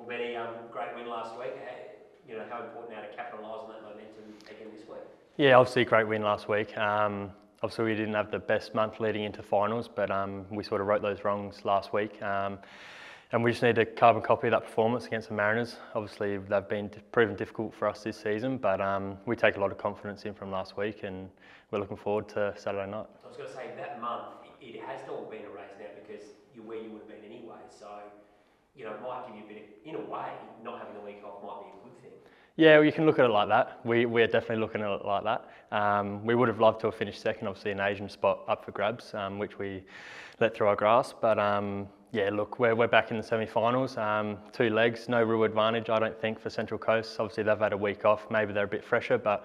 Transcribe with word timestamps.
Well, 0.00 0.08
Benny, 0.08 0.34
um, 0.34 0.54
great 0.72 0.94
win 0.96 1.06
last 1.06 1.38
week. 1.38 1.52
How, 1.62 1.76
you 2.26 2.34
know, 2.34 2.44
how 2.48 2.62
important 2.62 2.92
now 2.92 3.02
to 3.02 3.14
capitalise 3.14 3.64
on 3.64 3.68
that 3.68 3.82
momentum 3.82 4.32
again 4.46 4.68
this 4.74 4.88
week? 4.88 4.96
Yeah, 5.36 5.56
obviously 5.56 5.84
great 5.84 6.08
win 6.08 6.22
last 6.22 6.48
week. 6.48 6.76
Um, 6.78 7.32
obviously 7.62 7.84
we 7.84 7.94
didn't 7.94 8.14
have 8.14 8.30
the 8.30 8.38
best 8.38 8.74
month 8.74 8.98
leading 8.98 9.24
into 9.24 9.42
finals, 9.42 9.90
but 9.94 10.10
um, 10.10 10.46
we 10.50 10.64
sort 10.64 10.80
of 10.80 10.86
wrote 10.86 11.02
those 11.02 11.22
wrongs 11.22 11.66
last 11.66 11.92
week. 11.92 12.20
Um, 12.22 12.58
and 13.32 13.44
we 13.44 13.50
just 13.50 13.62
need 13.62 13.74
to 13.74 13.84
carbon 13.84 14.22
copy 14.22 14.48
that 14.48 14.64
performance 14.64 15.04
against 15.04 15.28
the 15.28 15.34
Mariners. 15.34 15.76
Obviously, 15.94 16.38
they've 16.38 16.68
been 16.68 16.90
proven 17.12 17.36
difficult 17.36 17.74
for 17.74 17.86
us 17.86 18.02
this 18.02 18.16
season, 18.16 18.56
but 18.56 18.80
um, 18.80 19.18
we 19.26 19.36
take 19.36 19.56
a 19.56 19.60
lot 19.60 19.70
of 19.70 19.76
confidence 19.76 20.24
in 20.24 20.32
from 20.32 20.50
last 20.50 20.78
week, 20.78 21.02
and 21.02 21.28
we're 21.70 21.78
looking 21.78 21.98
forward 21.98 22.26
to 22.30 22.54
Saturday 22.56 22.90
night. 22.90 23.06
I 23.22 23.28
was 23.28 23.36
going 23.36 23.50
to 23.50 23.54
say 23.54 23.70
that 23.76 24.00
month 24.00 24.24
it, 24.62 24.76
it 24.76 24.80
has 24.80 25.00
all 25.10 25.26
been 25.30 25.42
erased 25.42 25.74
now 25.78 25.88
because 26.02 26.24
you're 26.54 26.64
where 26.64 26.78
you 26.78 26.90
would 26.90 27.02
have 27.02 27.08
been 27.08 27.30
anyway. 27.30 27.60
So, 27.68 27.86
you 28.80 28.86
know, 28.86 28.96
might 29.02 29.26
give 29.26 29.36
you 29.36 29.44
a 29.44 29.48
bit. 29.48 29.56
Of, 29.58 29.88
in 29.88 29.94
a 29.94 30.10
way, 30.10 30.30
not 30.64 30.78
having 30.78 30.94
the 30.94 31.04
week 31.04 31.22
off 31.22 31.42
might 31.42 31.64
be 31.64 31.68
a 31.68 31.84
good 31.84 32.00
thing. 32.00 32.10
Yeah, 32.56 32.80
you 32.80 32.92
can 32.92 33.04
look 33.04 33.18
at 33.18 33.26
it 33.26 33.28
like 33.28 33.48
that. 33.48 33.80
We, 33.84 34.06
we're 34.06 34.26
definitely 34.26 34.56
looking 34.56 34.80
at 34.80 34.90
it 34.90 35.04
like 35.04 35.24
that. 35.24 35.50
Um, 35.70 36.24
we 36.24 36.34
would 36.34 36.48
have 36.48 36.60
loved 36.60 36.80
to 36.80 36.86
have 36.86 36.94
finished 36.94 37.20
second, 37.20 37.46
obviously 37.46 37.72
an 37.72 37.80
Asian 37.80 38.08
spot 38.08 38.40
up 38.48 38.64
for 38.64 38.72
grabs, 38.72 39.12
um, 39.12 39.38
which 39.38 39.58
we 39.58 39.84
let 40.40 40.56
through 40.56 40.68
our 40.68 40.76
grasp. 40.76 41.16
But 41.20 41.38
um, 41.38 41.88
yeah, 42.12 42.30
look, 42.32 42.58
we're, 42.58 42.74
we're 42.74 42.88
back 42.88 43.10
in 43.10 43.18
the 43.18 43.22
semi-finals. 43.22 43.98
Um, 43.98 44.38
two 44.50 44.70
legs, 44.70 45.10
no 45.10 45.22
real 45.22 45.44
advantage, 45.44 45.90
I 45.90 45.98
don't 45.98 46.18
think, 46.18 46.40
for 46.40 46.48
Central 46.48 46.78
Coast. 46.78 47.20
Obviously, 47.20 47.44
they've 47.44 47.58
had 47.58 47.74
a 47.74 47.76
week 47.76 48.06
off. 48.06 48.30
Maybe 48.30 48.54
they're 48.54 48.64
a 48.64 48.68
bit 48.68 48.84
fresher, 48.84 49.18
but 49.18 49.44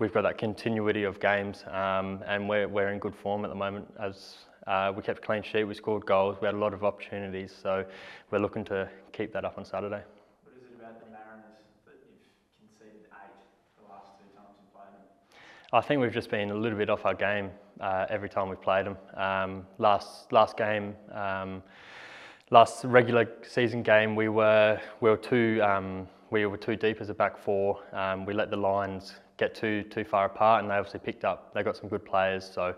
we've 0.00 0.12
got 0.12 0.22
that 0.22 0.38
continuity 0.38 1.04
of 1.04 1.20
games, 1.20 1.64
um, 1.70 2.24
and 2.26 2.48
we're, 2.48 2.66
we're 2.66 2.88
in 2.88 2.98
good 2.98 3.14
form 3.14 3.44
at 3.44 3.48
the 3.48 3.56
moment. 3.56 3.86
As 4.00 4.38
uh, 4.66 4.92
we 4.94 5.02
kept 5.02 5.18
a 5.18 5.22
clean 5.22 5.42
sheet, 5.42 5.64
we 5.64 5.74
scored 5.74 6.06
goals, 6.06 6.36
we 6.40 6.46
had 6.46 6.54
a 6.54 6.58
lot 6.58 6.74
of 6.74 6.84
opportunities, 6.84 7.54
so 7.62 7.84
we're 8.30 8.38
looking 8.38 8.64
to 8.64 8.88
keep 9.12 9.32
that 9.32 9.44
up 9.44 9.58
on 9.58 9.64
Saturday. 9.64 10.02
What 10.44 10.54
is 10.56 10.62
it 10.70 10.78
about 10.78 11.00
the 11.00 11.10
Mariners 11.10 11.58
that 11.86 11.94
you've 12.04 12.78
conceded 12.78 13.06
eight 13.10 13.34
the 13.78 13.92
last 13.92 14.10
two 14.18 14.36
times 14.36 14.54
you 14.60 14.68
played 14.72 14.92
them? 14.92 15.04
I 15.72 15.80
think 15.80 16.00
we've 16.00 16.12
just 16.12 16.30
been 16.30 16.50
a 16.50 16.54
little 16.54 16.78
bit 16.78 16.90
off 16.90 17.04
our 17.06 17.14
game 17.14 17.50
uh, 17.80 18.06
every 18.08 18.28
time 18.28 18.48
we've 18.48 18.60
played 18.60 18.86
them. 18.86 18.96
Um, 19.14 19.66
last 19.78 20.32
last 20.32 20.56
game. 20.56 20.94
Um, 21.12 21.62
last 22.50 22.84
regular 22.84 23.26
season 23.48 23.82
game, 23.82 24.14
we 24.14 24.28
were 24.28 24.80
we 25.00 25.10
were 25.10 25.16
too 25.16 25.60
um, 25.64 26.06
we 26.30 26.46
were 26.46 26.56
too 26.56 26.76
deep 26.76 27.00
as 27.00 27.08
a 27.08 27.14
back 27.14 27.36
four. 27.36 27.80
Um, 27.92 28.26
we 28.26 28.34
let 28.34 28.50
the 28.50 28.56
lines 28.56 29.14
get 29.38 29.54
too 29.54 29.82
too 29.84 30.04
far 30.04 30.26
apart, 30.26 30.62
and 30.62 30.70
they 30.70 30.76
obviously 30.76 31.00
picked 31.00 31.24
up. 31.24 31.52
They 31.54 31.62
got 31.62 31.76
some 31.76 31.88
good 31.88 32.04
players, 32.04 32.48
so 32.48 32.74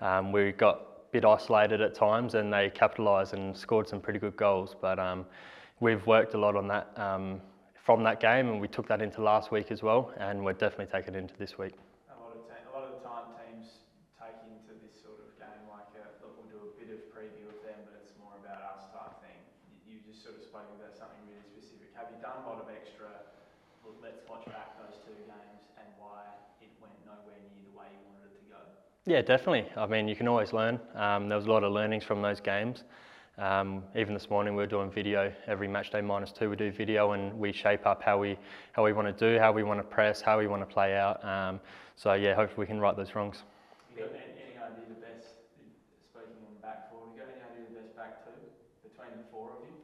um, 0.00 0.32
we 0.32 0.52
got 0.52 0.91
bit 1.12 1.24
isolated 1.26 1.80
at 1.82 1.94
times, 1.94 2.34
and 2.34 2.50
they 2.52 2.70
capitalised 2.70 3.34
and 3.34 3.54
scored 3.54 3.86
some 3.86 4.00
pretty 4.00 4.18
good 4.18 4.34
goals. 4.36 4.74
But 4.80 4.98
um, 4.98 5.26
we've 5.78 6.04
worked 6.06 6.32
a 6.34 6.38
lot 6.38 6.56
on 6.56 6.66
that 6.68 6.88
um, 6.96 7.40
from 7.84 8.02
that 8.02 8.18
game, 8.18 8.48
and 8.48 8.60
we 8.60 8.66
took 8.66 8.88
that 8.88 9.02
into 9.02 9.20
last 9.20 9.52
week 9.52 9.70
as 9.70 9.82
well, 9.82 10.10
and 10.16 10.42
we're 10.42 10.56
definitely 10.56 10.88
taking 10.88 11.14
it 11.14 11.18
into 11.18 11.36
this 11.36 11.58
week. 11.58 11.76
A 12.08 12.16
lot 12.16 12.32
of, 12.32 12.40
a 12.48 12.72
lot 12.72 12.84
of 12.88 12.96
the 12.96 13.02
time 13.04 13.28
teams 13.44 13.84
take 14.16 14.40
into 14.48 14.72
this 14.80 14.96
sort 15.02 15.20
of 15.20 15.28
game 15.36 15.66
like 15.68 15.90
a, 16.00 16.06
look, 16.24 16.32
we'll 16.40 16.48
do 16.48 16.62
a 16.64 16.72
bit 16.80 16.88
of 16.94 17.02
preview 17.12 17.50
of 17.50 17.60
them, 17.60 17.76
but 17.84 17.98
it's 18.00 18.16
more 18.16 18.32
about 18.40 18.62
us 18.72 18.88
type 18.96 19.20
thing. 19.20 19.36
You, 19.84 19.98
just 20.06 20.22
sort 20.22 20.38
of 20.38 20.46
spoke 20.46 20.70
about 20.78 20.94
something 20.94 21.20
really 21.28 21.44
specific. 21.44 21.90
Have 21.98 22.08
you 22.14 22.22
done 22.22 22.40
a 22.40 22.46
lot 22.46 22.62
of 22.62 22.70
extra, 22.70 23.10
let's 24.00 24.22
watch 24.30 24.46
back 24.48 24.78
those 24.78 25.02
two 25.02 25.18
games 25.28 25.62
and 25.76 25.86
why 25.98 26.22
it 26.62 26.70
went 26.78 26.94
nowhere 27.02 27.42
near 27.50 27.66
the 27.66 27.74
way 27.74 27.90
you 27.90 28.00
wanted? 28.06 28.21
Yeah, 29.04 29.20
definitely. 29.20 29.66
I 29.76 29.86
mean, 29.86 30.06
you 30.06 30.14
can 30.14 30.28
always 30.28 30.52
learn. 30.52 30.78
Um, 30.94 31.28
there 31.28 31.36
was 31.36 31.46
a 31.46 31.50
lot 31.50 31.64
of 31.64 31.72
learnings 31.72 32.04
from 32.04 32.22
those 32.22 32.40
games. 32.40 32.84
Um, 33.38 33.82
even 33.96 34.14
this 34.14 34.30
morning, 34.30 34.54
we 34.54 34.62
were 34.62 34.68
doing 34.68 34.90
video. 34.90 35.32
Every 35.46 35.66
match 35.66 35.90
day 35.90 36.00
minus 36.00 36.30
two, 36.30 36.48
we 36.50 36.56
do 36.56 36.70
video, 36.70 37.12
and 37.12 37.32
we 37.38 37.52
shape 37.52 37.84
up 37.86 38.02
how 38.02 38.18
we 38.18 38.38
how 38.72 38.84
we 38.84 38.92
want 38.92 39.08
to 39.08 39.32
do, 39.32 39.40
how 39.40 39.50
we 39.52 39.64
want 39.64 39.80
to 39.80 39.84
press, 39.84 40.20
how 40.20 40.38
we 40.38 40.46
want 40.46 40.62
to 40.62 40.72
play 40.72 40.96
out. 40.96 41.24
Um, 41.24 41.58
so 41.96 42.12
yeah, 42.12 42.34
hopefully 42.34 42.60
we 42.64 42.66
can 42.66 42.78
right 42.78 42.96
those 42.96 43.14
wrongs. 43.14 43.42
You 43.96 44.02
got 44.04 44.12
any, 44.12 44.18
any 44.20 44.56
idea 44.56 44.84
the 44.88 45.00
best, 45.00 45.34
speaking 46.04 46.38
on 46.46 46.54
back 46.62 46.90
four, 46.90 47.00
you 47.12 47.20
got 47.20 47.28
any 47.32 47.42
idea 47.42 47.74
the 47.74 47.80
best 47.80 47.96
back 47.96 48.24
two 48.24 48.30
between 48.88 49.18
the 49.18 49.24
four 49.32 49.50
of 49.50 49.66
you? 49.66 49.74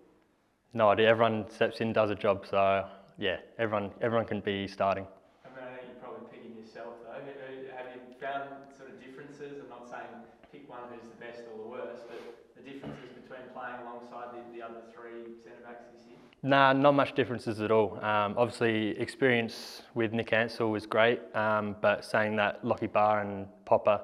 No 0.75 0.91
idea. 0.91 1.09
Everyone 1.09 1.51
steps 1.51 1.81
in, 1.81 1.93
does 1.93 2.11
a 2.11 2.15
job. 2.15 2.47
So 2.49 2.87
yeah, 3.19 3.39
everyone 3.59 3.91
everyone 4.01 4.27
can 4.27 4.41
be 4.41 4.69
starting. 4.69 5.07
I 5.45 5.49
mean, 5.49 5.65
I 5.67 5.75
think 5.75 5.89
you're 5.91 6.03
probably 6.05 6.29
picking 6.31 6.57
yourself 6.57 6.95
though. 7.03 7.13
Have 7.19 7.87
you 7.97 8.15
found 8.21 8.51
sort 8.77 8.91
of 8.91 9.01
differences? 9.01 9.63
I'm 9.63 9.69
not 9.71 9.89
saying 9.89 10.11
pick 10.51 10.58
one 10.69 10.81
who's 10.93 11.03
the 11.09 11.19
best 11.25 11.43
or 11.51 11.57
the 11.65 11.69
worst, 11.69 12.05
but 12.09 12.21
the 12.57 12.63
differences 12.63 13.11
between 13.17 13.41
playing 13.57 13.81
alongside 13.83 14.37
the, 14.37 14.43
the 14.57 14.63
other 14.63 14.83
three 14.95 15.35
centre 15.43 15.65
backs 15.65 15.85
this 15.97 16.07
year? 16.07 16.19
Nah, 16.43 16.73
not 16.73 16.95
much 16.95 17.15
differences 17.15 17.61
at 17.61 17.71
all. 17.71 17.99
Um, 18.05 18.35
obviously, 18.37 18.99
experience 19.01 19.83
with 19.95 20.13
Nick 20.13 20.33
Ansell 20.33 20.71
was 20.71 20.87
great, 20.87 21.21
um, 21.35 21.75
but 21.81 22.05
saying 22.05 22.37
that 22.37 22.65
Lockie 22.65 22.87
Barr 22.87 23.23
and 23.23 23.47
Popper, 23.65 24.01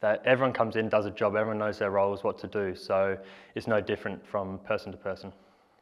that 0.00 0.22
everyone 0.24 0.52
comes 0.54 0.76
in, 0.76 0.88
does 0.88 1.06
a 1.06 1.10
job, 1.10 1.36
everyone 1.36 1.58
knows 1.58 1.78
their 1.78 1.90
roles, 1.90 2.22
what 2.22 2.38
to 2.38 2.46
do. 2.46 2.74
So 2.74 3.18
it's 3.54 3.66
no 3.66 3.80
different 3.80 4.24
from 4.26 4.58
person 4.60 4.92
to 4.92 4.98
person. 4.98 5.32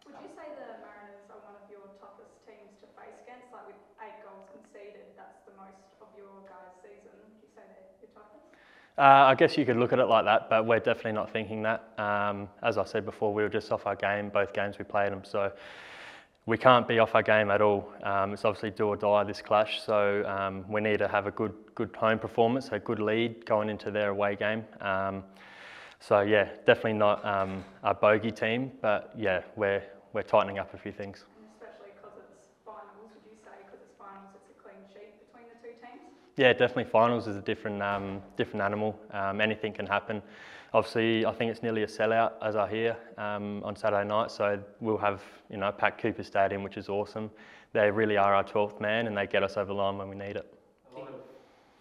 Would 0.06 0.14
you 0.22 0.30
say 0.34 0.48
the 0.56 0.80
Mariners 0.82 1.28
are 1.30 1.42
one 1.44 1.58
of 1.60 1.66
your 1.70 1.86
toughest 2.00 2.32
teams 2.46 2.74
to 2.82 2.88
face 2.98 3.18
against? 3.26 3.50
Like 3.52 3.66
with 3.68 3.78
eight 4.02 4.18
goals 4.24 4.46
conceded, 4.50 5.14
that's 5.18 5.42
the 5.46 5.54
most 5.58 5.82
of 6.00 6.08
your 6.16 6.30
guys' 6.46 6.74
season. 6.82 7.10
Would 7.22 7.38
you 7.42 7.50
say 7.54 7.62
they're 7.66 8.02
your 8.02 8.10
toughest? 8.14 8.46
Uh, 8.96 9.26
I 9.26 9.34
guess 9.34 9.58
you 9.58 9.66
could 9.66 9.76
look 9.76 9.92
at 9.92 9.98
it 9.98 10.04
like 10.04 10.24
that, 10.24 10.48
but 10.48 10.66
we're 10.66 10.78
definitely 10.78 11.12
not 11.12 11.32
thinking 11.32 11.62
that. 11.62 11.92
Um, 11.98 12.48
as 12.62 12.78
I 12.78 12.84
said 12.84 13.04
before, 13.04 13.34
we 13.34 13.42
were 13.42 13.48
just 13.48 13.72
off 13.72 13.86
our 13.86 13.96
game, 13.96 14.28
both 14.28 14.52
games 14.52 14.78
we 14.78 14.84
played 14.84 15.10
them. 15.10 15.22
So 15.24 15.50
we 16.46 16.56
can't 16.56 16.86
be 16.86 17.00
off 17.00 17.14
our 17.16 17.22
game 17.22 17.50
at 17.50 17.60
all. 17.60 17.92
Um, 18.04 18.32
it's 18.32 18.44
obviously 18.44 18.70
do 18.70 18.86
or 18.86 18.96
die 18.96 19.24
this 19.24 19.42
clash, 19.42 19.82
so 19.82 20.24
um, 20.26 20.64
we 20.70 20.80
need 20.80 20.98
to 20.98 21.08
have 21.08 21.26
a 21.26 21.32
good 21.32 21.54
good 21.74 21.96
home 21.96 22.20
performance, 22.20 22.68
a 22.70 22.78
good 22.78 23.00
lead 23.00 23.44
going 23.46 23.68
into 23.68 23.90
their 23.90 24.10
away 24.10 24.36
game. 24.36 24.64
Um, 24.80 25.24
so 25.98 26.20
yeah, 26.20 26.50
definitely 26.66 26.92
not 26.92 27.24
um, 27.24 27.64
a 27.82 27.94
bogey 27.94 28.30
team, 28.30 28.72
but 28.80 29.12
yeah, 29.16 29.42
we're 29.56 29.82
we're 30.12 30.22
tightening 30.22 30.58
up 30.58 30.72
a 30.72 30.78
few 30.78 30.92
things. 30.92 31.24
And 31.36 31.48
especially 31.50 31.90
because 31.96 32.12
it's 32.20 32.62
finals, 32.64 33.10
would 33.10 33.24
you 33.26 33.38
say 33.42 33.58
because 33.64 33.80
it's 33.82 33.96
finals, 33.98 34.36
it's 34.36 34.50
a 34.52 34.62
clean 34.62 34.84
sheet 34.92 35.18
between 35.18 35.48
the 35.50 35.58
two 35.64 35.74
teams? 35.82 36.14
Yeah, 36.36 36.52
definitely. 36.52 36.84
Finals 36.90 37.28
is 37.28 37.36
a 37.36 37.40
different 37.42 37.80
um, 37.82 38.20
different 38.36 38.62
animal. 38.62 38.98
Um, 39.12 39.40
anything 39.40 39.72
can 39.72 39.86
happen. 39.86 40.20
Obviously, 40.72 41.24
I 41.24 41.32
think 41.32 41.52
it's 41.52 41.62
nearly 41.62 41.84
a 41.84 41.86
sellout 41.86 42.32
as 42.42 42.56
I 42.56 42.68
hear 42.68 42.96
um, 43.16 43.62
on 43.62 43.76
Saturday 43.76 44.02
night. 44.08 44.32
So 44.32 44.58
we'll 44.80 44.98
have 44.98 45.22
you 45.48 45.56
know 45.56 45.70
packed 45.70 46.00
Cooper 46.02 46.24
Stadium, 46.24 46.64
which 46.64 46.76
is 46.76 46.88
awesome. 46.88 47.30
They 47.72 47.90
really 47.90 48.16
are 48.16 48.34
our 48.34 48.42
12th 48.42 48.80
man, 48.80 49.06
and 49.06 49.16
they 49.16 49.26
get 49.26 49.42
us 49.42 49.56
over 49.56 49.66
the 49.66 49.74
line 49.74 49.98
when 49.98 50.08
we 50.08 50.16
need 50.16 50.34
it. 50.34 50.46
Of, 50.94 51.06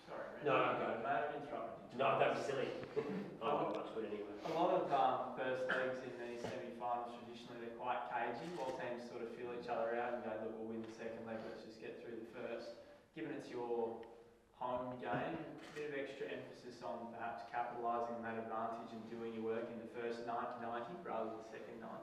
sorry, 0.06 0.26
No, 0.46 0.54
Randy, 0.58 0.86
no, 0.86 1.02
go. 1.02 1.06
I 1.06 1.14
have 1.18 1.34
interrupted 1.38 1.86
you? 1.90 1.98
No, 1.98 2.08
that 2.22 2.30
was 2.38 2.46
silly. 2.46 2.70
I 3.42 3.50
don't 3.50 3.74
much 3.74 3.90
good 3.94 4.06
anyway. 4.06 4.38
A 4.46 4.54
lot 4.54 4.70
of 4.74 4.86
um, 4.94 5.38
first 5.38 5.66
legs 5.70 6.02
in 6.06 6.14
these 6.22 6.42
semi-finals 6.46 7.14
traditionally 7.18 7.62
they're 7.66 7.78
quite 7.82 8.02
cagey. 8.14 8.50
While 8.58 8.74
teams 8.78 9.06
sort 9.10 9.22
of 9.26 9.34
feel 9.38 9.50
each 9.58 9.70
other 9.70 9.98
out 9.98 10.18
and 10.18 10.22
go, 10.26 10.34
look, 10.46 10.54
we'll 10.58 10.70
win 10.74 10.82
the 10.86 10.94
second 10.94 11.22
leg. 11.30 11.42
Let's 11.46 11.62
just 11.66 11.78
get 11.82 12.02
through 12.02 12.22
the 12.26 12.30
first. 12.34 12.74
Given 13.14 13.38
it's 13.38 13.50
your 13.54 14.02
home 14.60 14.94
game, 15.02 15.12
a 15.12 15.76
bit 15.76 15.90
of 15.90 15.96
extra 15.98 16.28
emphasis 16.28 16.82
on 16.84 17.14
perhaps 17.18 17.44
capitalising 17.54 18.16
on 18.18 18.24
that 18.24 18.38
advantage 18.38 18.92
and 18.92 19.04
doing 19.10 19.34
your 19.34 19.44
work 19.44 19.68
in 19.72 19.80
the 19.80 19.92
first 20.00 20.26
90-90 20.28 21.06
rather 21.06 21.30
than 21.30 21.38
the 21.42 21.50
second 21.52 21.80
90. 21.82 21.94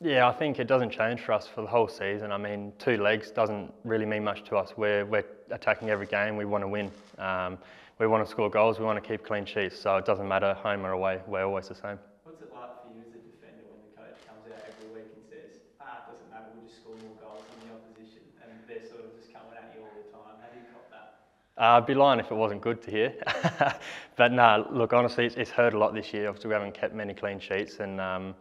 Yeah, 0.00 0.28
I 0.28 0.32
think 0.32 0.58
it 0.58 0.66
doesn't 0.66 0.90
change 0.90 1.20
for 1.20 1.32
us 1.32 1.46
for 1.46 1.62
the 1.62 1.68
whole 1.68 1.88
season. 1.88 2.32
I 2.32 2.38
mean, 2.38 2.72
two 2.78 2.96
legs 2.96 3.30
doesn't 3.30 3.72
really 3.84 4.06
mean 4.06 4.24
much 4.24 4.44
to 4.44 4.56
us. 4.56 4.74
We're, 4.76 5.04
we're 5.06 5.24
attacking 5.50 5.90
every 5.90 6.06
game. 6.06 6.36
We 6.36 6.44
want 6.44 6.62
to 6.62 6.68
win. 6.68 6.90
Um, 7.18 7.58
we 7.98 8.06
want 8.06 8.24
to 8.24 8.30
score 8.30 8.50
goals. 8.50 8.78
We 8.78 8.84
want 8.84 9.02
to 9.02 9.08
keep 9.08 9.24
clean 9.24 9.46
sheets. 9.46 9.78
So 9.78 9.96
it 9.96 10.04
doesn't 10.04 10.26
matter 10.26 10.54
home 10.54 10.84
or 10.84 10.92
away. 10.92 11.20
We're 11.26 11.44
always 11.44 11.68
the 11.68 11.76
same. 11.76 11.98
What's 12.24 12.42
it 12.42 12.50
like 12.52 12.82
for 12.82 12.90
you 12.90 13.06
as 13.06 13.14
a 13.14 13.22
defender 13.22 13.62
when 13.70 13.80
the 13.86 13.94
coach 13.94 14.18
comes 14.26 14.44
out 14.50 14.60
every 14.66 14.90
week 14.92 15.08
and 15.14 15.22
says, 15.30 15.62
ah, 15.80 16.02
it 16.02 16.10
doesn't 16.10 16.26
matter, 16.34 16.50
we'll 16.58 16.66
just 16.66 16.82
score 16.82 16.98
more 16.98 17.14
goals 17.22 17.46
than 17.54 17.70
the 17.70 17.78
opposition, 17.78 18.26
and 18.42 18.50
they're 18.66 18.82
sort 18.82 19.06
of 19.06 19.14
just 19.14 19.30
coming 19.30 19.54
at 19.54 19.70
you 19.78 19.86
all 19.86 19.94
the 19.94 20.10
time. 20.10 20.36
How 20.42 20.50
do 20.50 20.58
you 20.58 20.66
cop 20.74 20.90
that? 20.90 21.30
Uh, 21.56 21.78
I'd 21.78 21.86
be 21.86 21.94
lying 21.94 22.18
if 22.18 22.32
it 22.32 22.34
wasn't 22.34 22.62
good 22.62 22.82
to 22.82 22.90
hear. 22.90 23.14
but 24.16 24.32
no, 24.32 24.66
look, 24.72 24.92
honestly, 24.92 25.24
it's, 25.26 25.36
it's 25.36 25.50
hurt 25.50 25.72
a 25.72 25.78
lot 25.78 25.94
this 25.94 26.12
year. 26.12 26.28
Obviously, 26.28 26.48
we 26.48 26.54
haven't 26.54 26.74
kept 26.74 26.94
many 26.94 27.14
clean 27.14 27.38
sheets, 27.38 27.78
and 27.78 28.00
um, 28.00 28.34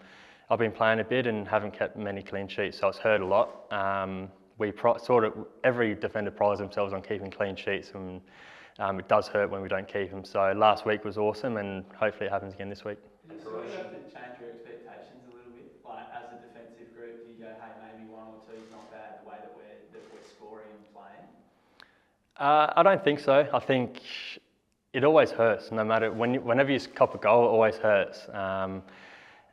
I've 0.50 0.58
been 0.58 0.72
playing 0.72 1.00
a 1.00 1.04
bit 1.04 1.28
and 1.28 1.48
haven't 1.48 1.78
kept 1.78 1.96
many 1.96 2.24
clean 2.24 2.48
sheets, 2.48 2.80
so 2.80 2.88
it's 2.88 2.98
hurt 2.98 3.22
a 3.22 3.26
lot. 3.26 3.72
Um, 3.72 4.30
we 4.58 4.72
pro- 4.72 4.98
sort 4.98 5.26
of 5.26 5.34
every 5.64 5.94
defender 5.94 6.32
prides 6.32 6.60
themselves 6.60 6.92
on 6.92 7.04
keeping 7.04 7.30
clean 7.30 7.56
sheets, 7.56 7.92
and 7.94 8.20
um, 8.80 9.00
it 9.00 9.08
does 9.08 9.28
hurt 9.28 9.52
when 9.52 9.62
we 9.62 9.68
don't 9.68 9.88
keep 9.88 10.10
them. 10.10 10.26
So 10.26 10.52
last 10.58 10.88
week 10.88 11.06
was 11.06 11.20
awesome, 11.20 11.58
and 11.58 11.86
hopefully 11.96 12.28
it 12.28 12.32
happens 12.32 12.56
again 12.56 12.70
this 12.70 12.84
week. 12.84 12.98
Do 13.30 13.36
you 13.36 13.42
sort 13.44 13.64
of 13.64 13.74
have 13.76 13.92
to 13.92 13.98
change 14.10 14.42
your 14.42 14.50
expectations 14.58 15.22
a 15.30 15.36
little 15.38 15.54
bit? 15.54 15.70
Like, 15.86 16.10
as 16.18 16.34
a 16.34 16.42
defensive 16.42 16.90
group, 16.98 17.28
do 17.28 17.32
you 17.32 17.38
go, 17.46 17.54
hey, 17.62 17.78
maybe 17.94 18.10
one 18.10 18.26
or 18.34 18.42
two 18.50 18.58
is 18.58 18.72
not 18.74 18.90
bad 18.90 19.22
the 19.22 19.30
way 19.30 19.38
that 19.38 19.54
we're, 19.54 19.78
that 19.94 20.02
we're 20.10 20.26
scoring 20.34 20.66
and 20.74 20.82
playing? 20.90 21.30
Uh, 22.38 22.74
I 22.76 22.84
don't 22.84 23.04
think 23.04 23.20
so. 23.20 23.48
I 23.54 23.60
think 23.60 24.02
it 24.94 25.04
always 25.04 25.32
hurts, 25.32 25.72
no 25.72 25.84
matter 25.84 26.12
when 26.12 26.34
you, 26.36 26.42
whenever 26.42 26.72
you 26.72 26.80
cop 26.80 27.16
a 27.16 27.18
goal, 27.18 27.46
it 27.46 27.50
always 27.50 27.76
hurts. 27.78 28.28
Um, 28.34 28.82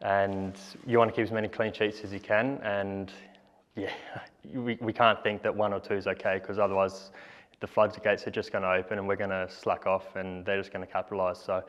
and 0.02 0.58
you 0.86 0.98
want 0.98 1.10
to 1.10 1.16
keep 1.16 1.24
as 1.24 1.32
many 1.32 1.48
clean 1.48 1.72
sheets 1.72 2.00
as 2.04 2.12
you 2.12 2.20
can. 2.20 2.58
And 2.62 3.12
yeah, 3.76 3.90
we, 4.54 4.78
we 4.80 4.92
can't 4.92 5.22
think 5.22 5.42
that 5.42 5.54
one 5.54 5.72
or 5.72 5.80
two 5.80 5.94
is 5.94 6.06
okay 6.06 6.38
because 6.40 6.58
otherwise 6.58 7.10
the 7.60 7.66
floodgates 7.66 8.26
are 8.26 8.30
just 8.30 8.50
going 8.50 8.62
to 8.62 8.70
open 8.70 8.98
and 8.98 9.06
we're 9.06 9.16
going 9.16 9.30
to 9.30 9.46
slack 9.50 9.86
off 9.86 10.16
and 10.16 10.44
they're 10.46 10.58
just 10.58 10.72
going 10.72 10.86
to 10.86 10.90
capitalise. 10.90 11.38
So 11.38 11.62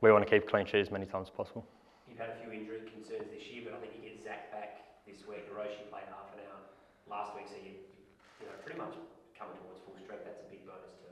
we 0.00 0.10
want 0.12 0.26
to 0.26 0.30
keep 0.30 0.48
clean 0.48 0.64
sheets 0.64 0.88
as 0.88 0.90
many 0.90 1.04
times 1.04 1.28
as 1.28 1.36
possible. 1.36 1.66
You've 2.08 2.18
had 2.18 2.30
a 2.30 2.42
few 2.42 2.52
injury 2.52 2.80
concerns 2.90 3.28
this 3.30 3.44
year, 3.52 3.64
but 3.64 3.74
I 3.74 3.80
think 3.80 3.92
you 4.00 4.08
get 4.08 4.22
Zach 4.22 4.50
back 4.50 4.80
this 5.06 5.26
week. 5.28 5.44
Hiroshi 5.52 5.84
played 5.90 6.08
half 6.08 6.32
an 6.32 6.40
hour 6.48 6.60
last 7.08 7.36
week, 7.36 7.44
so 7.48 7.56
you, 7.56 7.76
you 8.40 8.46
know, 8.46 8.56
pretty 8.64 8.78
much 8.78 8.94
coming 9.38 9.54
towards 9.62 9.80
full 9.84 9.96
strength. 10.02 10.24
That's 10.24 10.40
a 10.40 10.50
big 10.50 10.66
bonus 10.66 10.94
to 11.02 11.08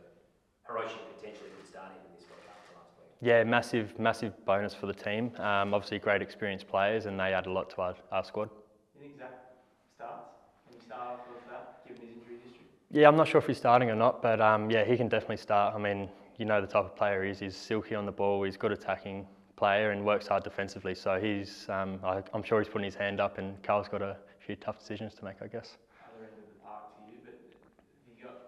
Hiroshi 0.66 0.98
potentially 1.18 1.50
could 1.56 1.68
start 1.68 1.92
even 1.92 2.10
this 2.16 2.26
week 2.30 2.44
after 2.48 2.72
last 2.78 2.90
week. 2.98 3.08
Yeah, 3.20 3.44
massive, 3.44 3.98
massive 3.98 4.32
bonus 4.44 4.74
for 4.74 4.86
the 4.86 4.94
team. 4.94 5.32
Um, 5.38 5.74
obviously, 5.74 5.98
great 5.98 6.22
experienced 6.22 6.68
players 6.68 7.06
and 7.06 7.18
they 7.18 7.32
add 7.34 7.46
a 7.46 7.52
lot 7.52 7.70
to 7.70 7.82
our, 7.82 7.94
our 8.10 8.24
squad. 8.24 8.50
You 8.94 9.02
think 9.02 9.18
Zach 9.18 9.34
starts? 9.96 10.30
Can 10.66 10.78
he 10.78 10.84
start 10.84 11.00
off 11.00 11.20
with 11.28 11.44
that, 11.50 11.86
given 11.86 12.02
his 12.02 12.16
injury 12.16 12.38
history? 12.44 12.66
Yeah, 12.90 13.08
I'm 13.08 13.16
not 13.16 13.28
sure 13.28 13.40
if 13.40 13.46
he's 13.46 13.58
starting 13.58 13.90
or 13.90 13.96
not, 13.96 14.22
but 14.22 14.40
um, 14.40 14.70
yeah, 14.70 14.84
he 14.84 14.96
can 14.96 15.08
definitely 15.08 15.38
start. 15.38 15.74
I 15.74 15.78
mean, 15.78 16.08
you 16.38 16.44
know 16.44 16.60
the 16.60 16.66
type 16.66 16.84
of 16.84 16.96
player 16.96 17.24
he 17.24 17.30
is. 17.30 17.38
He's 17.38 17.56
silky 17.56 17.94
on 17.94 18.06
the 18.06 18.12
ball. 18.12 18.42
He's 18.42 18.56
good 18.56 18.72
attacking 18.72 19.26
player 19.56 19.92
and 19.92 20.04
works 20.04 20.26
hard 20.26 20.42
defensively. 20.42 20.94
So 20.94 21.20
he's, 21.20 21.66
um, 21.68 22.00
I, 22.02 22.22
I'm 22.34 22.42
sure 22.42 22.60
he's 22.60 22.68
putting 22.68 22.84
his 22.84 22.94
hand 22.94 23.20
up, 23.20 23.38
and 23.38 23.62
Carl's 23.62 23.88
got 23.88 24.02
a 24.02 24.16
few 24.44 24.56
tough 24.56 24.78
decisions 24.78 25.14
to 25.16 25.24
make, 25.24 25.36
I 25.40 25.46
guess. 25.46 25.76
Other 26.02 26.24
end 26.24 26.34
of 26.34 26.48
the 26.50 26.58
park 26.64 26.96
to 26.96 27.12
you, 27.12 27.18
but 27.22 27.34
have 27.34 28.18
you 28.18 28.24
got 28.24 28.38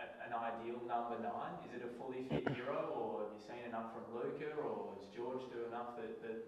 a, 0.00 0.04
an 0.26 0.32
ideal 0.32 0.78
number 0.90 1.22
nine? 1.22 1.54
Is 1.64 1.80
it 1.80 1.86
a 1.86 1.90
fully 2.02 2.26
fit 2.28 2.44
Hiro, 2.56 2.90
or 2.98 3.22
have 3.22 3.30
you 3.32 3.40
seen 3.46 3.62
enough 3.68 3.94
from 3.94 4.04
Luca, 4.12 4.50
or 4.58 4.90
does 4.98 5.06
George 5.14 5.42
do 5.52 5.64
enough 5.68 5.94
that, 5.96 6.20
that 6.22 6.42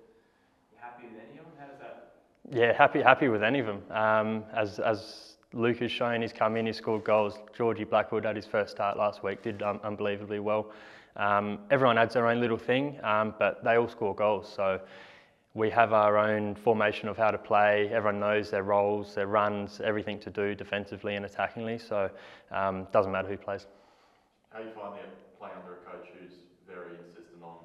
you're 0.72 0.80
happy 0.80 1.06
with 1.06 1.22
any 1.22 1.38
of 1.38 1.44
them? 1.46 1.54
How 1.58 1.66
does 1.66 1.78
that? 1.78 2.14
Yeah, 2.50 2.76
happy 2.76 3.00
happy 3.00 3.28
with 3.28 3.42
any 3.42 3.60
of 3.60 3.66
them. 3.66 3.82
Um, 3.90 4.44
as 4.52 4.80
as 4.80 5.36
Luke 5.52 5.78
has 5.78 5.92
shown, 5.92 6.22
he's 6.22 6.32
come 6.32 6.56
in, 6.56 6.66
he's 6.66 6.78
scored 6.78 7.04
goals. 7.04 7.38
Georgie 7.56 7.84
Blackwood 7.84 8.24
had 8.24 8.36
his 8.36 8.46
first 8.46 8.72
start 8.72 8.96
last 8.98 9.22
week, 9.22 9.42
did 9.42 9.62
um, 9.62 9.80
unbelievably 9.84 10.40
well. 10.40 10.72
Um, 11.16 11.58
everyone 11.70 11.98
adds 11.98 12.14
their 12.14 12.26
own 12.26 12.40
little 12.40 12.56
thing, 12.58 12.98
um, 13.04 13.34
but 13.38 13.62
they 13.62 13.76
all 13.76 13.88
score 13.88 14.14
goals. 14.14 14.50
So 14.54 14.80
we 15.54 15.68
have 15.68 15.92
our 15.92 16.16
own 16.16 16.54
formation 16.54 17.08
of 17.08 17.18
how 17.18 17.30
to 17.30 17.36
play. 17.36 17.90
Everyone 17.92 18.18
knows 18.18 18.50
their 18.50 18.62
roles, 18.62 19.14
their 19.14 19.26
runs, 19.26 19.82
everything 19.84 20.18
to 20.20 20.30
do 20.30 20.54
defensively 20.54 21.16
and 21.16 21.26
attackingly. 21.26 21.78
So 21.78 22.10
um, 22.50 22.86
doesn't 22.92 23.12
matter 23.12 23.28
who 23.28 23.36
plays. 23.36 23.66
How 24.52 24.60
you 24.60 24.68
find 24.76 25.00
it 25.00 25.08
playing 25.40 25.56
under 25.56 25.80
a 25.80 25.82
coach 25.88 26.12
who's 26.12 26.44
very 26.68 26.92
insistent 27.00 27.40
on 27.40 27.64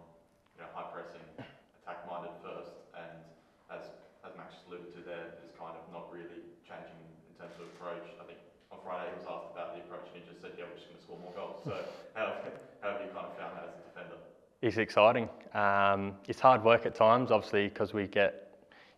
you 0.56 0.64
know, 0.64 0.72
high 0.72 0.88
pressing, 0.88 1.24
attack 1.84 2.08
minded 2.08 2.32
first, 2.40 2.72
and 2.96 3.20
as 3.68 3.92
as 4.24 4.32
Max 4.40 4.56
just 4.56 4.72
alluded 4.72 4.96
to 4.96 5.04
there, 5.04 5.36
is 5.44 5.52
kind 5.60 5.76
of 5.76 5.84
not 5.92 6.08
really 6.16 6.48
changing 6.64 6.96
in 7.28 7.34
terms 7.36 7.60
of 7.60 7.68
approach. 7.76 8.08
I 8.20 8.24
think 8.24 8.40
on 8.72 8.80
Friday 8.88 9.12
he 9.12 9.20
was 9.20 9.28
asked 9.28 9.52
about 9.52 9.76
the 9.76 9.84
approach 9.84 10.08
and 10.16 10.16
he 10.16 10.24
just 10.24 10.40
said, 10.40 10.56
"Yeah, 10.56 10.72
we're 10.72 10.80
just 10.80 10.88
going 10.88 11.00
to 11.00 11.04
score 11.04 11.20
more 11.20 11.36
goals." 11.36 11.60
So 11.68 11.76
how, 12.16 12.40
how 12.80 12.96
have 12.96 13.04
you 13.04 13.12
kind 13.12 13.28
of 13.28 13.36
found 13.36 13.52
that 13.60 13.68
as 13.68 13.76
a 13.76 13.84
defender? 13.92 14.18
It's 14.64 14.80
exciting. 14.80 15.28
Um, 15.54 16.16
it's 16.32 16.40
hard 16.40 16.64
work 16.64 16.88
at 16.88 16.96
times, 16.96 17.36
obviously, 17.36 17.68
because 17.68 17.92
we 17.94 18.08
get, 18.08 18.47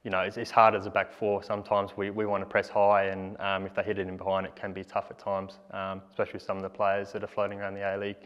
you 0.04 0.10
know, 0.10 0.22
it's, 0.22 0.38
it's 0.38 0.52
hard 0.52 0.76
as 0.76 0.86
a 0.86 0.90
back 0.90 1.12
four. 1.12 1.44
Sometimes 1.44 1.92
we, 1.98 2.10
we 2.10 2.26
want 2.26 2.42
to 2.42 2.50
press 2.50 2.70
high, 2.70 3.06
and 3.06 3.40
um, 3.42 3.66
if 3.66 3.76
they 3.76 3.84
hit 3.84 4.00
it 4.00 4.08
in 4.08 4.16
behind, 4.16 4.46
it 4.46 4.56
can 4.56 4.72
be 4.72 4.84
tough 4.84 5.08
at 5.10 5.20
times, 5.20 5.60
um, 5.72 6.02
especially 6.10 6.34
with 6.34 6.44
some 6.44 6.58
of 6.58 6.64
the 6.64 6.70
players 6.70 7.12
that 7.12 7.24
are 7.24 7.28
floating 7.28 7.60
around 7.60 7.74
the 7.74 7.82
A 7.82 7.98
League. 7.98 8.18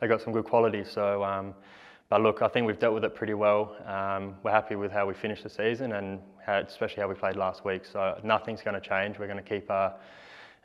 They've 0.00 0.10
got 0.10 0.20
some 0.20 0.32
good 0.32 0.44
quality. 0.44 0.84
So, 0.84 1.22
um, 1.22 1.54
but 2.08 2.20
look, 2.20 2.42
I 2.42 2.48
think 2.48 2.66
we've 2.66 2.78
dealt 2.78 2.94
with 2.94 3.04
it 3.04 3.14
pretty 3.14 3.34
well. 3.34 3.76
Um, 3.86 4.34
we're 4.42 4.50
happy 4.50 4.74
with 4.74 4.90
how 4.90 5.06
we 5.06 5.14
finished 5.14 5.44
the 5.44 5.50
season, 5.50 5.92
and 5.92 6.18
how, 6.44 6.58
especially 6.58 7.02
how 7.02 7.08
we 7.08 7.14
played 7.14 7.36
last 7.36 7.64
week. 7.64 7.84
So 7.84 8.18
nothing's 8.24 8.62
going 8.62 8.80
to 8.80 8.86
change. 8.86 9.18
We're 9.18 9.28
going 9.28 9.42
to 9.42 9.48
keep 9.48 9.70
our 9.70 9.94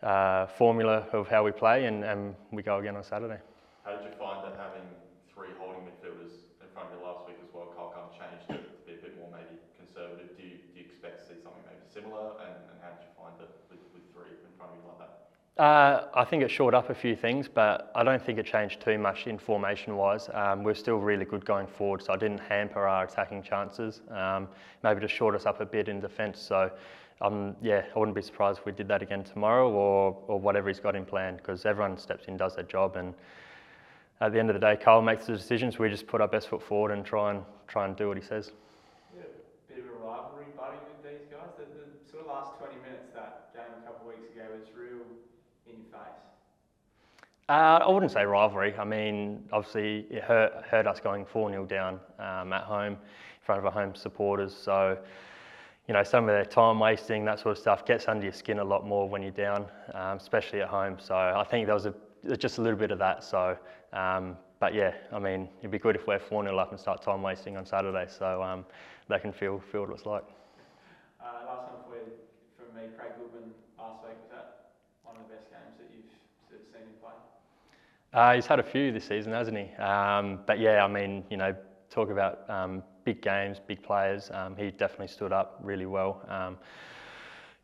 uh, 0.02 0.48
formula 0.58 1.06
of 1.14 1.28
how 1.28 1.44
we 1.44 1.52
play, 1.52 1.86
and, 1.86 2.04
and 2.04 2.34
we 2.52 2.64
go 2.64 2.80
again 2.80 2.96
on 2.96 3.04
Saturday. 3.04 3.38
How 3.84 3.92
did 3.96 4.06
you 4.06 4.18
find 4.18 4.44
that 4.44 4.58
having 4.58 4.90
three 5.32 5.54
holding 5.60 5.86
midfielders 5.86 6.34
in 6.58 6.68
front 6.74 6.90
of 6.90 6.98
you 6.98 7.06
last 7.06 7.28
week 7.28 7.38
as 7.38 7.54
well? 7.54 7.70
Carl 7.78 7.94
kind 7.94 8.10
of 8.10 8.18
changed 8.18 8.50
it 8.50 8.66
to 8.66 8.82
be 8.90 8.98
a 8.98 9.02
bit 9.06 9.14
more 9.22 9.30
maybe 9.30 9.62
conservative. 9.78 10.34
Do 10.34 10.42
you, 10.42 10.58
do 10.74 10.82
you 10.82 10.86
expect 10.90 11.22
to 11.22 11.24
see 11.30 11.38
something 11.46 11.62
maybe 11.70 11.85
similar? 11.96 12.32
And, 12.42 12.56
and 12.70 12.78
how 12.82 12.90
did 12.90 13.02
you 13.02 13.14
find 13.18 13.34
it 13.40 13.50
with, 13.70 13.80
with 13.94 14.04
three 14.14 14.36
like 14.60 15.00
that? 15.00 15.62
Uh, 15.64 16.08
I 16.14 16.26
think 16.26 16.44
it 16.44 16.52
shored 16.52 16.76
up 16.76 16.90
a 16.90 16.96
few 16.96 17.16
things, 17.16 17.48
but 17.48 17.92
I 17.96 18.04
don't 18.04 18.22
think 18.22 18.38
it 18.38 18.46
changed 18.46 18.82
too 18.82 18.98
much 18.98 19.28
in 19.28 19.38
formation 19.38 19.96
wise. 19.96 20.30
Um, 20.34 20.64
we're 20.64 20.76
still 20.76 20.98
really 20.98 21.26
good 21.26 21.46
going 21.46 21.68
forward, 21.68 22.04
so 22.04 22.14
I 22.14 22.18
didn't 22.18 22.40
hamper 22.40 22.86
our 22.86 23.06
attacking 23.06 23.44
chances. 23.44 24.02
Um, 24.12 24.50
maybe 24.84 25.00
just 25.00 25.14
shored 25.14 25.36
us 25.36 25.46
up 25.46 25.62
a 25.62 25.66
bit 25.66 25.88
in 25.88 26.02
defence. 26.02 26.40
So, 26.40 26.70
um, 27.22 27.56
yeah, 27.62 27.84
I 27.96 28.00
wouldn't 28.00 28.16
be 28.16 28.22
surprised 28.22 28.60
if 28.60 28.66
we 28.66 28.74
did 28.74 28.90
that 28.90 29.02
again 29.02 29.24
tomorrow 29.24 29.72
or, 29.72 30.22
or 30.28 30.40
whatever 30.40 30.68
he's 30.68 30.82
got 30.82 30.96
in 30.96 31.06
plan 31.06 31.38
because 31.38 31.66
everyone 31.66 31.98
steps 31.98 32.26
in, 32.28 32.36
does 32.36 32.56
their 32.56 32.66
job, 32.66 32.98
and 32.98 33.14
at 34.22 34.32
the 34.32 34.40
end 34.40 34.50
of 34.50 34.54
the 34.54 34.60
day, 34.60 34.78
Carl 34.78 35.02
makes 35.02 35.26
the 35.26 35.34
decisions. 35.34 35.78
We 35.78 35.90
just 35.90 36.08
put 36.08 36.22
our 36.22 36.28
best 36.28 36.50
foot 36.50 36.62
forward 36.62 36.92
and 36.92 37.06
try 37.06 37.32
and 37.32 37.44
try 37.68 37.86
and 37.86 37.96
do 37.96 38.08
what 38.10 38.18
he 38.18 38.24
says. 38.24 38.52
Yeah, 39.16 39.24
bit 39.68 39.84
of 39.84 39.90
a 39.92 40.06
rivalry 40.06 40.46
buddy 40.56 40.78
with 40.88 41.04
these 41.04 41.28
guys. 41.32 41.52
The, 41.58 41.64
the 41.64 42.10
sort 42.10 42.24
of 42.24 42.28
last 42.32 42.58
20 42.60 42.76
minutes 42.84 43.12
that 43.14 43.52
game 43.54 43.64
a 43.84 43.86
couple 43.86 44.10
of 44.10 44.16
weeks 44.16 44.32
ago 44.32 44.48
was 44.56 44.68
real 44.72 45.04
in 45.68 45.84
your 45.84 45.92
face. 45.92 46.24
Uh, 47.48 47.80
I 47.86 47.92
wouldn't 47.92 48.12
say 48.12 48.26
rivalry. 48.26 48.76
I 48.76 48.84
mean, 48.84 49.44
obviously, 49.52 50.08
it 50.10 50.24
hurt, 50.24 50.64
hurt 50.68 50.88
us 50.88 51.00
going 51.00 51.26
4 51.26 51.52
0 51.52 51.66
down 51.66 52.00
um, 52.18 52.52
at 52.52 52.64
home 52.64 52.94
in 52.94 53.44
front 53.44 53.60
of 53.60 53.66
our 53.66 53.72
home 53.72 53.94
supporters. 53.94 54.52
So, 54.56 54.98
you 55.88 55.94
know, 55.94 56.02
some 56.02 56.24
of 56.24 56.30
their 56.30 56.46
time 56.46 56.80
wasting, 56.80 57.24
that 57.26 57.40
sort 57.40 57.56
of 57.56 57.62
stuff, 57.62 57.86
gets 57.86 58.08
under 58.08 58.24
your 58.24 58.34
skin 58.34 58.58
a 58.58 58.64
lot 58.64 58.88
more 58.88 59.08
when 59.08 59.22
you're 59.22 59.30
down, 59.30 59.68
um, 59.94 60.18
especially 60.18 60.62
at 60.62 60.70
home. 60.70 60.98
So, 61.00 61.14
I 61.16 61.44
think 61.48 61.68
there 61.68 61.76
was 61.76 61.86
a, 61.86 61.94
just 62.36 62.58
a 62.58 62.62
little 62.64 62.80
bit 62.80 62.90
of 62.90 62.98
that. 62.98 63.24
So, 63.24 63.56
um, 63.94 64.38
but 64.60 64.74
yeah, 64.74 64.96
I 65.12 65.20
mean, 65.20 65.48
it'd 65.60 65.70
be 65.70 65.78
good 65.78 65.96
if 65.96 66.08
we're 66.08 66.18
4 66.18 66.44
0 66.44 66.58
up 66.58 66.72
and 66.72 66.80
start 66.80 67.04
time 67.04 67.22
wasting 67.22 67.58
on 67.58 67.66
Saturday 67.68 68.08
so 68.10 68.42
um, 68.42 68.66
they 69.08 69.20
can 69.20 69.32
feel, 69.32 69.62
feel 69.72 69.82
what 69.82 69.92
it's 69.92 70.08
like. 70.08 70.24
Uh, 71.22 71.46
last 71.46 71.72
one 71.72 71.84
for 71.88 71.96
you, 71.98 72.12
from 72.58 72.76
me, 72.76 72.90
Craig 72.98 73.12
Goodwin 73.20 73.52
last 73.78 74.04
week, 74.04 74.18
was 74.24 74.32
that 74.32 74.72
one 75.04 75.16
of 75.18 75.30
the 75.30 75.36
best 75.36 75.52
games 75.52 75.78
that 75.78 75.94
you've 75.94 76.10
sort 76.50 76.62
of 76.62 76.68
seen 76.74 76.82
him 76.82 76.98
play? 77.00 77.14
Uh, 78.16 78.34
he's 78.34 78.46
had 78.46 78.60
a 78.60 78.64
few 78.64 78.94
this 78.94 79.04
season, 79.04 79.34
hasn't 79.34 79.58
he? 79.58 79.76
Um, 79.76 80.40
but 80.46 80.58
yeah, 80.58 80.86
I 80.86 80.88
mean, 80.88 81.26
you 81.30 81.36
know, 81.36 81.54
talk 81.90 82.10
about 82.10 82.50
um, 82.50 82.82
big 83.04 83.22
games, 83.22 83.58
big 83.68 83.84
players. 83.84 84.32
Um, 84.32 84.56
he 84.56 84.72
definitely 84.72 85.10
stood 85.10 85.34
up 85.34 85.60
really 85.62 85.86
well. 85.86 86.24
Um, 86.30 86.58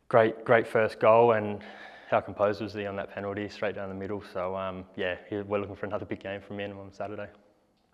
great, 0.08 0.44
great 0.44 0.68
first 0.68 1.00
goal, 1.00 1.32
and 1.32 1.62
how 2.10 2.20
composed 2.20 2.60
was 2.60 2.74
he 2.74 2.84
on 2.84 2.96
that 2.96 3.14
penalty, 3.14 3.48
straight 3.48 3.76
down 3.76 3.88
the 3.88 3.94
middle. 3.94 4.22
So 4.30 4.54
um, 4.54 4.84
yeah, 4.94 5.16
we're 5.30 5.58
looking 5.58 5.74
for 5.74 5.86
another 5.86 6.04
big 6.04 6.20
game 6.22 6.42
from 6.42 6.60
him 6.60 6.78
on 6.78 6.92
Saturday. 6.92 7.28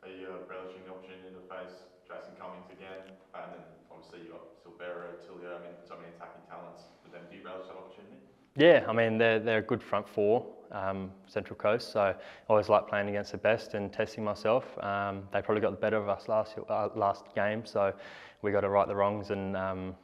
Are 0.02 0.08
you 0.08 0.26
uh, 0.26 0.50
relishing 0.50 0.82
the 0.84 0.90
opportunity 0.90 1.30
to 1.30 1.42
face 1.46 1.86
Jason 2.08 2.34
Cummings 2.40 2.66
again? 2.72 3.06
And 3.36 3.52
then 3.52 3.62
obviously 3.88 4.26
you've 4.26 4.32
got 4.32 4.42
Silvera, 4.66 5.14
Tulio, 5.22 5.54
I 5.54 5.62
mean, 5.62 5.78
so 5.86 5.94
many 5.94 6.08
attacking 6.16 6.42
talents. 6.50 6.82
But 7.04 7.12
then 7.12 7.22
do 7.30 7.38
you 7.38 7.44
relish 7.46 7.68
that 7.68 7.78
opportunity? 7.78 8.18
Yeah, 8.56 8.82
I 8.88 8.92
mean 8.92 9.16
they're 9.16 9.38
they're 9.38 9.58
a 9.58 9.62
good 9.62 9.80
front 9.80 10.08
four, 10.08 10.44
um, 10.72 11.10
Central 11.26 11.56
Coast. 11.56 11.92
So 11.92 12.00
I 12.00 12.14
always 12.48 12.68
like 12.68 12.88
playing 12.88 13.08
against 13.08 13.32
the 13.32 13.38
best 13.38 13.74
and 13.74 13.92
testing 13.92 14.24
myself. 14.24 14.64
Um, 14.82 15.22
they 15.32 15.42
probably 15.42 15.60
got 15.60 15.70
the 15.70 15.80
better 15.80 15.96
of 15.96 16.08
us 16.08 16.28
last 16.28 16.54
uh, 16.68 16.88
last 16.94 17.24
game, 17.34 17.64
so 17.64 17.92
we 18.42 18.52
got 18.52 18.60
to 18.60 18.68
right 18.68 18.86
the 18.86 18.94
wrongs 18.94 19.30
and 19.30 19.56
um, 19.56 19.94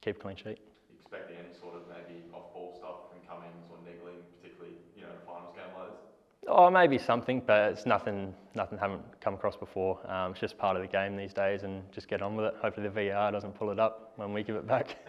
keep 0.00 0.20
clean 0.20 0.36
sheet. 0.36 0.58
Expecting 0.98 1.36
any 1.36 1.54
sort 1.60 1.74
of 1.74 1.82
maybe 1.88 2.22
off-ball 2.32 2.74
stuff 2.78 3.10
from 3.10 3.20
Cummings 3.28 3.66
or 3.70 3.78
Niggling, 3.84 4.22
particularly 4.36 4.76
you 4.96 5.02
know 5.02 5.08
finals 5.26 5.54
game 5.54 5.64
like 5.76 5.90
this? 5.90 6.48
Oh, 6.48 6.70
maybe 6.70 6.98
something, 6.98 7.42
but 7.46 7.72
it's 7.72 7.86
nothing 7.86 8.34
nothing 8.54 8.78
haven't 8.78 9.02
come 9.20 9.34
across 9.34 9.56
before. 9.56 9.98
Um, 10.10 10.32
it's 10.32 10.40
just 10.40 10.58
part 10.58 10.76
of 10.76 10.82
the 10.82 10.88
game 10.88 11.16
these 11.16 11.32
days, 11.32 11.62
and 11.62 11.82
just 11.92 12.08
get 12.08 12.22
on 12.22 12.36
with 12.36 12.46
it. 12.46 12.54
Hopefully 12.62 12.88
the 12.88 13.00
VR 13.00 13.32
doesn't 13.32 13.54
pull 13.54 13.70
it 13.70 13.78
up 13.78 14.12
when 14.16 14.32
we 14.32 14.42
give 14.42 14.56
it 14.56 14.66
back. 14.66 14.96